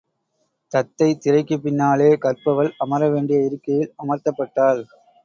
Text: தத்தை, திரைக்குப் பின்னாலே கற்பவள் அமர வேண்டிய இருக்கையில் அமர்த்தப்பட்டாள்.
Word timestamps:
தத்தை, 0.71 1.09
திரைக்குப் 1.15 1.63
பின்னாலே 1.63 2.07
கற்பவள் 2.15 2.71
அமர 2.77 3.09
வேண்டிய 3.09 3.43
இருக்கையில் 3.43 3.93
அமர்த்தப்பட்டாள். 4.03 4.81